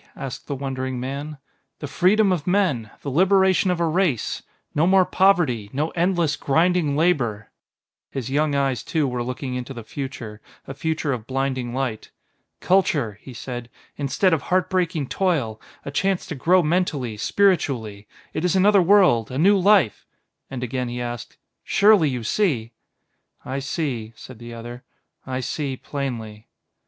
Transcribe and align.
asked 0.15 0.47
the 0.47 0.55
wondering 0.55 0.99
man. 0.99 1.37
"The 1.77 1.85
freedom 1.85 2.31
of 2.31 2.47
men 2.47 2.89
the 3.03 3.11
liberation 3.11 3.69
of 3.69 3.79
a 3.79 3.85
race. 3.85 4.41
No 4.73 4.87
more 4.87 5.05
poverty, 5.05 5.69
no 5.73 5.91
endless, 5.91 6.35
grinding 6.35 6.97
labor." 6.97 7.51
His 8.09 8.27
young 8.27 8.55
eyes, 8.55 8.81
too, 8.81 9.07
were 9.07 9.21
looking 9.21 9.53
into 9.53 9.75
the 9.75 9.83
future, 9.83 10.41
a 10.65 10.73
future 10.73 11.13
of 11.13 11.27
blinding 11.27 11.71
light. 11.75 12.09
"Culture," 12.61 13.19
he 13.21 13.31
said, 13.31 13.69
"instead 13.95 14.33
of 14.33 14.41
heart 14.41 14.71
breaking 14.71 15.05
toil, 15.05 15.61
a 15.85 15.91
chance 15.91 16.25
to 16.25 16.33
grow 16.33 16.63
mentally, 16.63 17.15
spiritually; 17.15 18.07
it 18.33 18.43
is 18.43 18.55
another 18.55 18.81
world, 18.81 19.29
a 19.29 19.37
new 19.37 19.55
life" 19.55 20.07
And 20.49 20.63
again 20.63 20.89
he 20.89 20.99
asked: 20.99 21.37
"Surely, 21.63 22.09
you 22.09 22.23
see?" 22.23 22.71
"I 23.45 23.59
see," 23.59 24.13
said 24.15 24.39
the 24.39 24.51
other; 24.51 24.83
"I 25.27 25.41
see 25.41 25.77
plainly." 25.77 26.47